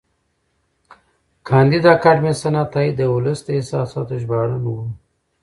کانديد 1.47 1.85
اکاډميسن 1.95 2.53
عطایي 2.63 2.91
د 2.95 3.01
ولس 3.13 3.39
د 3.43 3.47
احساساتو 3.57 4.13
ژباړن 4.21 4.61
و. 4.67 4.75